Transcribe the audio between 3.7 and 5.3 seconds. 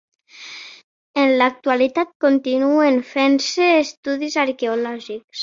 estudis arqueològics.